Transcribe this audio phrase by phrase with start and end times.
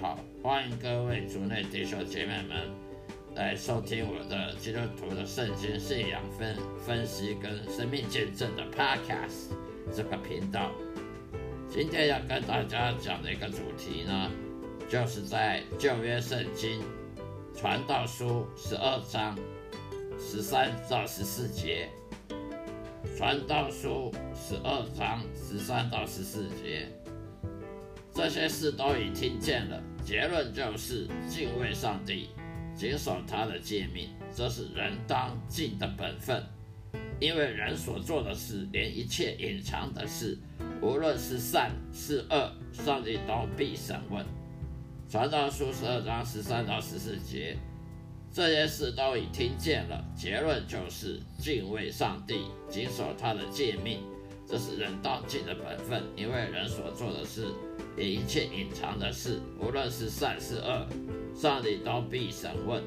[0.00, 2.70] 好，欢迎各位族内弟兄姐妹们
[3.34, 6.56] 来收听我的基督徒的圣经信仰分
[6.86, 9.52] 分析跟生命见证的 Podcast
[9.94, 10.70] 这个频道。
[11.68, 14.30] 今天要跟大家讲的一个主题呢，
[14.88, 16.82] 就是在旧约圣经
[17.54, 19.38] 传道书十二章
[20.18, 21.90] 十三到十四节。
[23.18, 26.88] 传道书十二章十三到十四节，
[28.20, 29.82] 这些事都已听见了。
[30.04, 32.28] 结论就是敬畏上帝，
[32.76, 36.44] 谨守他的诫命，这是人当尽的本分。
[37.18, 40.36] 因为人所做的事，连一切隐藏的事，
[40.82, 44.22] 无论是善是恶，上帝都必审问。
[45.08, 47.56] 传道书十二章十三到十四节。
[48.30, 54.02] 这些事都已听见了，结论就是敬畏上帝，谨守他的诫命，
[54.46, 56.02] 这是人当尽的本分。
[56.14, 57.46] 因为人所做的事，
[57.96, 60.86] 一切隐藏的事，无论是善是恶，
[61.34, 62.82] 上帝都必审问。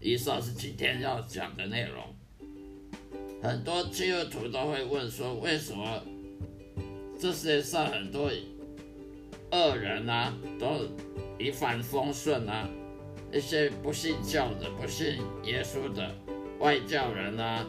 [0.00, 2.04] 以上是今天要讲的内容。
[3.42, 6.02] 很多基督徒都会问说，为什么
[7.18, 8.30] 这世界上很多
[9.50, 10.88] 恶人啊，都
[11.38, 12.68] 一帆风顺啊？
[13.32, 16.14] 一些不信教的、不信耶稣的
[16.60, 17.66] 外教人啊，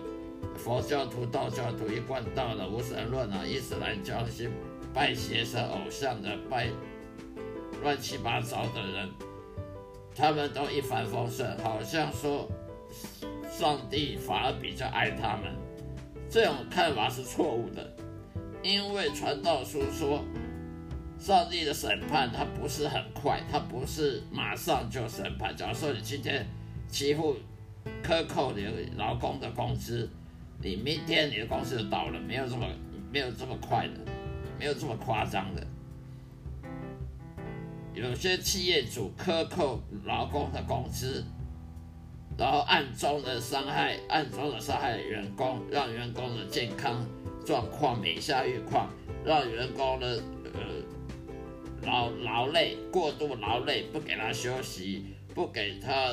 [0.55, 4.49] 佛教徒、道教徒、一贯道的无神论啊，伊斯兰教那些
[4.95, 6.69] 拜邪神偶像的、拜
[7.83, 9.09] 乱七八糟的人，
[10.15, 12.49] 他们都一帆风顺，好像说
[13.51, 15.53] 上帝反而比较爱他们。
[16.29, 17.93] 这种看法是错误的，
[18.63, 20.23] 因为传道书说。
[21.17, 25.55] 上帝的审判，他不是很快，他不是马上就审判。
[25.55, 26.45] 假如说你今天
[26.87, 27.37] 欺负、
[28.03, 30.07] 克扣你劳工的工资，
[30.61, 32.67] 你明天你的公司就倒了，没有这么
[33.11, 33.93] 没有这么快的，
[34.57, 35.65] 没有这么夸张的。
[37.93, 41.23] 有些企业主克扣劳工的工资，
[42.37, 47.05] 然后暗中的伤害、暗中的伤害员工，让员工的健康
[47.45, 48.89] 状况每下愈况，
[49.25, 50.21] 让员工的
[50.53, 50.61] 呃。
[51.83, 55.05] 劳劳累，过度劳累，不给他休息，
[55.35, 56.11] 不给他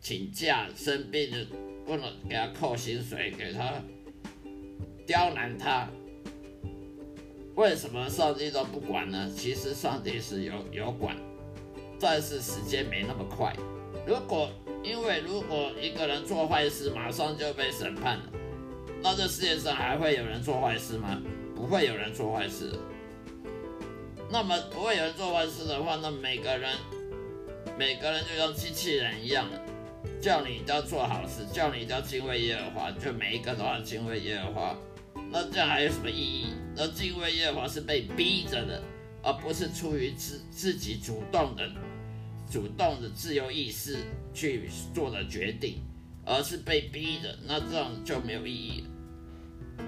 [0.00, 1.46] 请假，生病的
[1.86, 3.72] 不能给他扣薪水，给他
[5.06, 5.88] 刁难他。
[7.56, 9.32] 为什么上帝都不管呢？
[9.34, 11.16] 其实上帝是有有管，
[11.98, 13.56] 但是时间没那么快。
[14.06, 14.50] 如果
[14.84, 18.24] 因为如果一个人做坏事，马上就被审判了，
[19.02, 21.18] 那这世界上还会有人做坏事吗？
[21.54, 22.70] 不会有人做坏事。
[24.30, 26.76] 那么不会有人做坏事的话，那每个人，
[27.78, 29.48] 每个人就像机器人一样，
[30.20, 34.76] 叫你都要做好事，叫你都要敬畏耶和华，就每一个都要敬畏耶和华。
[35.36, 36.46] 那这样还有什么意义？
[36.74, 38.82] 那敬畏耶和华是被逼着的，
[39.22, 41.70] 而不是出于自自己主动的、
[42.50, 43.98] 主动的自由意识
[44.32, 45.82] 去做的决定，
[46.24, 47.38] 而是被逼的。
[47.46, 48.84] 那这样就没有意义。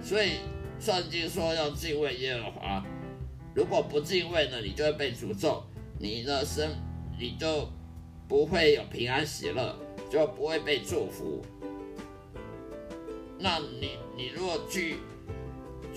[0.02, 0.32] 所以
[0.78, 2.84] 圣经说要敬畏耶和华。
[3.54, 5.64] 如果不敬畏呢，你就会被诅咒，
[5.98, 6.68] 你的生
[7.18, 7.66] 你就
[8.28, 9.74] 不会有平安喜乐，
[10.10, 11.42] 就不会被祝福。
[13.38, 14.96] 那你你如果去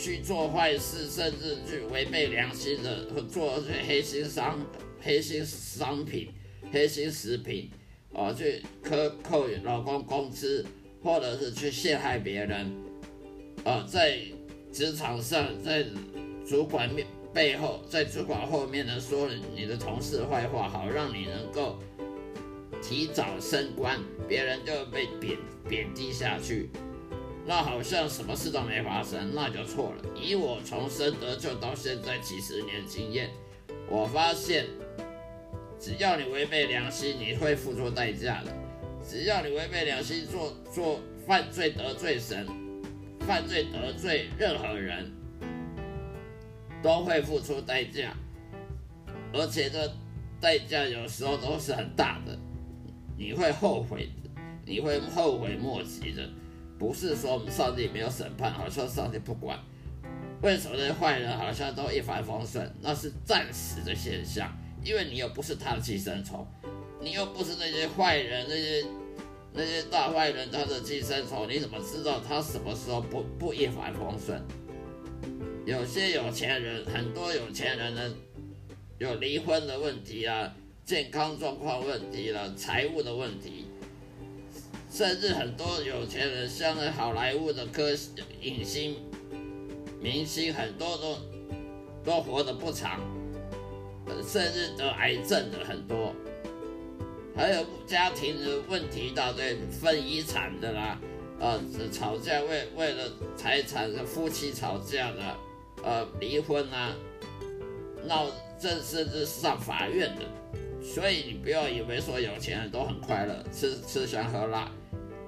[0.01, 4.59] 去做坏事，甚至去违背良心的，做这黑心商
[4.99, 6.29] 黑心商品、
[6.71, 7.69] 黑心食品，
[8.11, 10.65] 哦，去克扣老公工资，
[11.03, 12.71] 或者是去陷害别人，
[13.63, 14.17] 呃，在
[14.73, 15.85] 职场上，在
[16.47, 17.05] 主管面。
[17.33, 21.79] 背后在主管后面呢，说你的同事坏话，好让你能够
[22.81, 23.97] 提早升官，
[24.27, 26.69] 别人就被贬贬低下去，
[27.45, 30.03] 那好像什么事都没发生，那就错了。
[30.15, 33.29] 以我从生得救到现在几十年经验，
[33.89, 34.65] 我发现
[35.79, 38.53] 只要你违背良心，你会付出代价的。
[39.03, 42.47] 只要你违背良心做做犯罪得罪神，
[43.21, 45.11] 犯罪得罪任何人。
[46.83, 48.11] 都会付出代价，
[49.31, 49.87] 而且这
[50.39, 52.35] 代价有时候都是很大的，
[53.15, 54.31] 你会后悔的，
[54.65, 56.27] 你会后悔莫及的。
[56.81, 59.59] 不是说我们上帝没有审判，好像上帝不管。
[60.41, 62.75] 为什么那些坏人好像都一帆风顺？
[62.81, 64.51] 那是暂时的现象，
[64.83, 66.43] 因为你又不是他的寄生虫，
[66.99, 68.83] 你又不是那些坏人，那些
[69.53, 74.41] 那些大坏人他的寄生虫，你怎么知道他什么时候不不一帆风顺？
[75.67, 78.01] 有些有钱人，很多有钱人呢，
[78.97, 80.51] 有离婚的问题啊，
[80.83, 83.67] 健康状况问题了，财务的问题，
[84.91, 87.91] 甚至很多有钱人，像那好莱坞的歌
[88.41, 88.97] 影星、
[90.01, 91.17] 明星，很多都
[92.03, 92.99] 都活得不长，
[94.27, 96.13] 甚至得癌症的很多，
[97.33, 100.99] 还有家庭的问题一大堆，分遗产的啦，
[101.39, 101.57] 呃，
[101.89, 105.37] 吵架为为了财产的夫妻吵架的，
[105.83, 106.93] 呃，离婚啊，
[108.05, 108.27] 闹
[108.59, 110.23] 这甚至上法院的。
[110.83, 114.69] 所以你不要以为说有钱人都很快乐，吃吃香喝辣，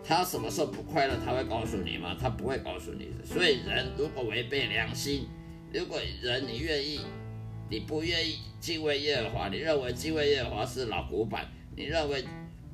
[0.04, 2.18] 他什么时候不快乐，他会告诉你吗？
[2.20, 3.26] 他不会告诉你的。
[3.26, 5.28] 所以人如果违背良心，
[5.72, 7.00] 如果人你愿意，
[7.70, 12.24] 你不愿意敬畏耶和华，你认为敬畏耶和华是老古板，你认为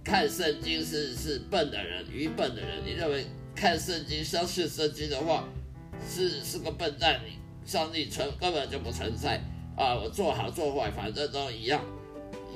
[0.04, 5.48] 看圣经是是笨的人，愚笨的人，你认为看圣经相信圣经的话
[6.08, 9.40] 是是个笨蛋，你上帝存根本就不存在
[9.78, 9.94] 啊！
[9.94, 11.80] 我做好做坏反正都一样。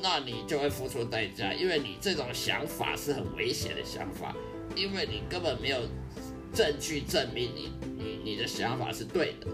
[0.03, 4.35] 那你就会付出代价，因为你这种想法是很危险的想法，
[4.75, 5.79] 因为你根本没有
[6.53, 9.47] 证据证明你你你的想法是对的。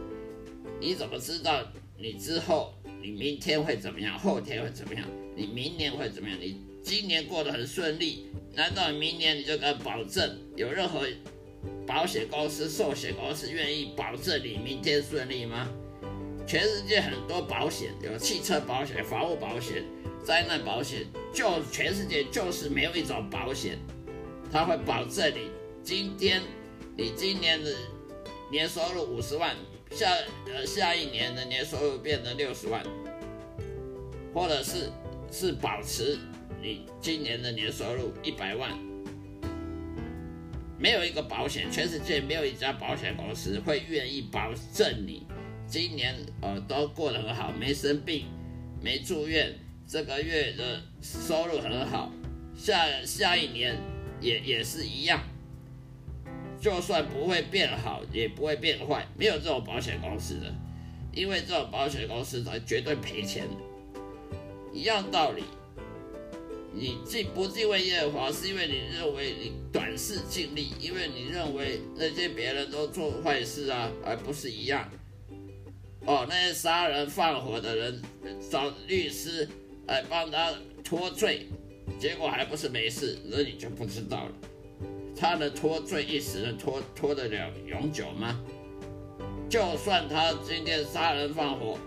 [0.82, 1.64] 你怎么知道
[2.00, 5.06] 你之后你明天会怎么样，后天会怎么样，
[5.36, 6.36] 你明年会怎么样？
[6.42, 8.26] 你今年过得很顺利，
[8.56, 11.08] 难道你明年你就敢保证有任何
[11.86, 15.70] 保险公司、寿险公司愿意保证你明天顺利吗？
[16.50, 19.84] 全世界很多保险，有汽车保险、房屋保险。
[20.24, 23.78] 灾难保险，就全世界就是没有一种保险，
[24.52, 25.52] 它会保证你
[25.84, 26.42] 今天，
[26.98, 27.72] 你今年的
[28.52, 29.56] 年收入五十万，
[29.92, 30.12] 下
[30.48, 32.84] 呃下一年的年收入变成六十万，
[34.34, 34.90] 或者是
[35.32, 36.18] 是保持
[36.60, 38.76] 你今年的年收入一百万，
[40.80, 45.28] 没有一个保险，全世界没有一家保险公司会愿意保证你
[45.70, 48.26] 今年呃都过得很好，没生病，
[48.82, 49.54] 没住院。
[49.88, 52.12] 这个月的收入很好，
[52.56, 53.76] 下下一年
[54.20, 55.22] 也也是一样，
[56.60, 60.54] 就算不会变好，也不会变坏，没有这种保险公司的，
[61.14, 63.48] 因为这种保险公司它绝对赔钱。
[64.72, 65.44] 一样道理，
[66.74, 74.88] 你敬不敬畏耶和华，是因为你认为你短视近利，因为你认为那些别人都做坏事啊，而不是一样。
[76.10, 78.02] 哦，那些杀人放火的人
[78.50, 79.48] 找律师。
[79.90, 80.54] 来帮他
[80.84, 81.48] 脱罪，
[82.00, 84.32] 结果还不是没事，那你就不知道了。
[85.18, 88.40] 他能脱罪一时，能脱脱得了永久吗？
[89.50, 91.80] 就算他今天杀人放火，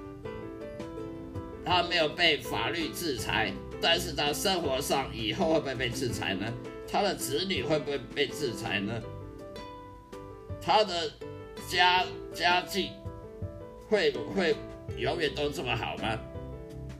[1.65, 6.53] 他没有被法律制裁，但是他生活上以后会不会被制裁呢？
[6.91, 9.01] 他的子女会不会被制裁呢？
[10.61, 11.09] 他的
[11.69, 12.05] 家
[12.35, 12.91] 家境
[13.93, 14.57] 会不会
[14.97, 16.19] 永远都这么好吗？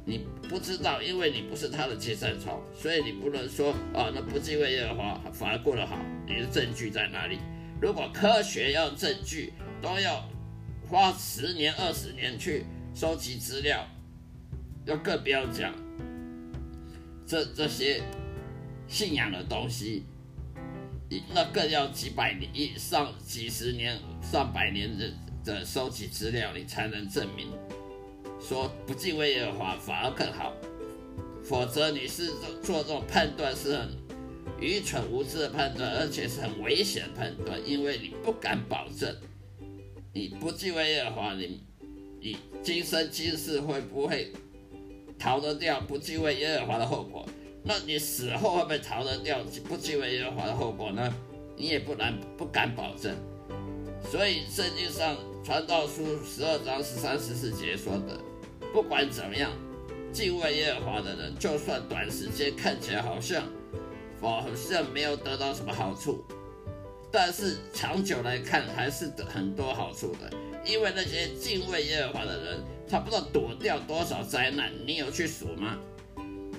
[0.05, 5.97] 你不知道，因为你不是他的寄生虫，所以你不能说啊，那不敬畏耶和华反而过得好。
[6.27, 7.39] 你的证据在哪里？
[7.81, 10.23] 如果科学要证据，都要
[10.87, 13.89] 花十年、二十年去收集资料，
[14.85, 15.73] 要更不要讲
[17.27, 18.03] 这这些
[18.87, 20.05] 信仰的东西，
[21.33, 25.11] 那更要几百年以上、几十年、上百年的
[25.45, 27.49] 的收集资料，你才能证明。
[28.41, 30.53] 说不敬畏耶和华反而更好，
[31.45, 33.91] 否则你是做做这种判断是很
[34.61, 39.15] 愚蠢无知的判断，而且是很危险的判断，因为你不敢保证
[40.13, 41.61] 你不敬畏耶和华，你
[42.21, 44.33] 你今生今世会不会
[45.19, 47.25] 逃得掉不敬畏耶和华的后果？
[47.65, 51.15] 那你死后会不会逃得掉不敬畏耶和华的后果呢？
[51.57, 53.15] 你也不能不敢保证。
[54.11, 58.19] 所以圣经上传道书十二章十三十四节说的。
[58.73, 59.51] 不管怎么样，
[60.13, 63.43] 敬畏耶和华的人，就算短时间看起来好像
[64.21, 66.25] 好像没有得到什么好处，
[67.11, 70.31] 但是长久来看还是得很多好处的。
[70.65, 75.77] 因为那些敬畏耶和华的人，他不知道躲掉多少灾难，你有去数吗？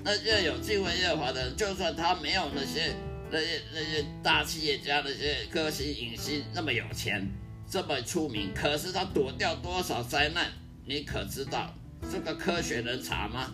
[0.04, 2.94] 那些有敬畏耶和华的人，就算他没有那些
[3.32, 7.26] 那些那些大企业家、那些歌星影星那么有钱、
[7.74, 10.52] 这么出名，可是他躲掉多少灾难，
[10.86, 11.74] 你可知道？
[12.12, 13.52] 这个科学能查吗？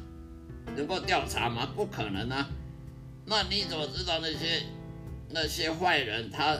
[0.75, 1.71] 能够调查吗？
[1.73, 2.49] 不可能啊！
[3.25, 4.63] 那你怎么知道那些
[5.29, 6.57] 那些坏人他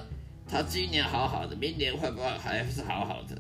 [0.50, 3.38] 他今年好好的，明年会不会还是好好的？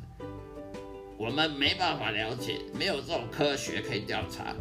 [1.18, 4.54] 我们没办法了解，没有这种科学可以调查，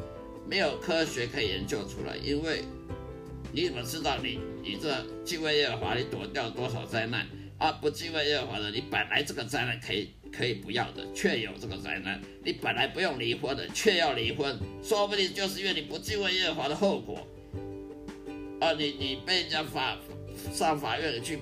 [0.48, 2.16] 没有科学可以研究出来。
[2.16, 2.62] 因为
[3.50, 7.26] 你怎么知道你你这敬畏耶和华，你躲掉多少灾难？
[7.58, 10.10] 啊，不敬畏耶和华的，你本来这个灾难可以。
[10.30, 12.20] 可以不要的，却有这个灾难。
[12.44, 17.26] 你本来不用离婚的，却要离婚，说不定就是因为你不敬畏耶和华的后果。
[18.60, 19.96] 啊，你你被人家法
[20.52, 21.38] 上法院去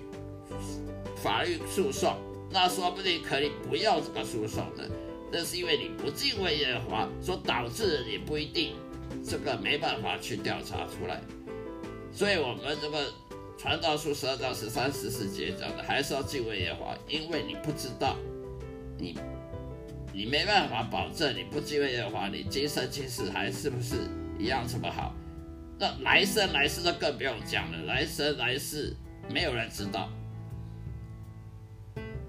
[1.16, 2.16] 法律诉讼，
[2.48, 4.88] 那说不定可以不要这个诉讼的。
[5.32, 8.76] 那是因为你不敬畏耶和华所导致的，也不一定。
[9.28, 11.20] 这个没办法去调查出来。
[12.12, 13.12] 所以，我们这个
[13.58, 18.16] 传道书十二章十三、十四节讲的，还是要敬畏耶和华，因为你不知道，
[18.98, 19.18] 你
[20.12, 23.96] 你没办法保证你不敬畏耶和华，你今生今世还是不是
[24.38, 25.14] 一样这么好？
[25.78, 28.94] 那来生来世就更不用讲了，来生来世
[29.30, 30.10] 没有人知道。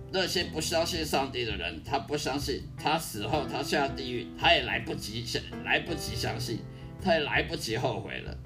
[0.10, 6.60] 那些不相信上帝的人，他不相信，他死后他下地狱，他也来不及想，来不及相信，
[7.02, 8.38] 他也来不及后悔了。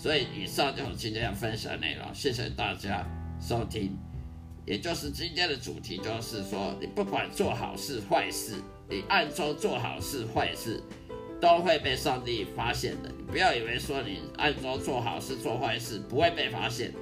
[0.00, 2.06] 所以，以上就是今天要分享内容。
[2.14, 3.06] 谢谢大家
[3.38, 3.94] 收听，
[4.64, 8.54] 也就是今天的主题，就是说，你不管做好事坏事，
[8.88, 10.82] 你暗中做好事坏事，
[11.38, 13.12] 都会被上帝发现的。
[13.14, 16.94] 你不要以为说你暗中做好事做坏事不会被发现，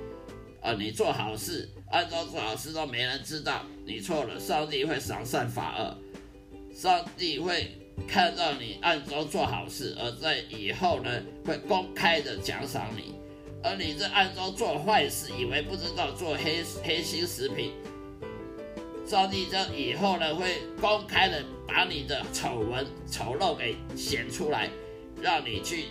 [0.61, 5.97] 啊，你做好事暗中做好事都没人知道，你错了，上帝会赏善罚恶，
[6.75, 7.79] 上帝会。
[8.07, 11.11] 看到你暗中做好事，而在以后呢，
[11.45, 13.15] 会公开的奖赏你；
[13.63, 17.73] 而你在暗中做坏事，以为不知道做黑黑心食品，
[19.07, 24.69] 上帝在以后呢，会公开的把你的丑闻丑陋给显出来，
[25.21, 25.87] 让你去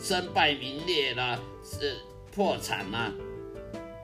[0.00, 1.96] 身败名裂啦，是
[2.32, 3.12] 破产啦，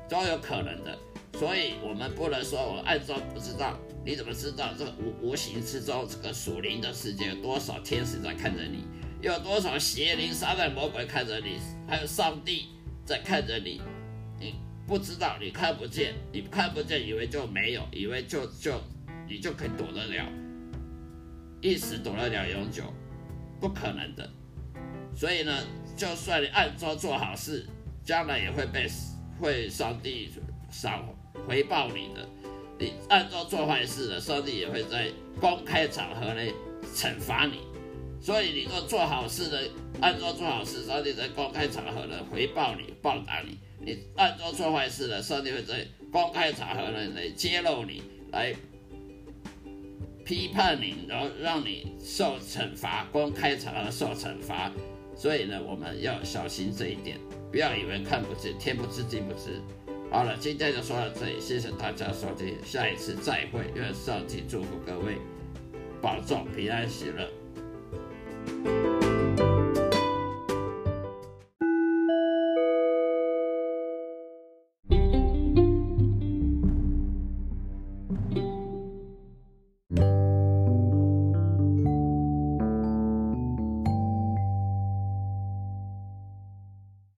[0.09, 0.99] 都有可能的。
[1.39, 3.79] 所以，我们不能说我暗中不知道。
[4.11, 8.83] 你怎么知道这个无无形之中，这个属灵的世界有多少天使在看着你？
[9.23, 11.61] 有多少邪灵、撒旦、魔鬼看着你？
[11.87, 12.71] 还有上帝
[13.07, 13.81] 在看着你？
[14.41, 18.83] 你不知道，你看不见，你看不见，以为就没有，以为就就
[19.29, 20.27] 你就可以躲得了，
[21.61, 22.93] 一时躲得了永久，
[23.61, 24.29] 不可能的。
[25.15, 25.57] 所以呢，
[25.97, 27.65] 就算你暗中做好事，
[28.05, 28.91] 将来也会被
[29.39, 30.33] 会上帝
[30.69, 31.09] 赏
[31.47, 32.29] 回报你的。
[32.81, 36.55] 你暗中做坏事的，上帝也会在公开场合内
[36.95, 37.61] 惩罚你。
[38.23, 39.71] 所以你若做好事的，
[40.01, 48.55] 暗中做好事，上帝在公开场合呢回报你、报答你；你暗中做坏事的，上帝会在公开场合呢来揭露你，来
[50.25, 54.73] 批判你，然后让你受惩罚，公开场合受惩罚。
[55.15, 57.19] 所以呢，我们要小心这一点，
[57.53, 59.61] 不要以为看不见，天不知地不知。
[60.11, 65.19] 好了，今天就说到这里，谢谢大家收听，下一次再会，愿上帝祝福各位，
[66.03, 69.00] 保重平安喜乐。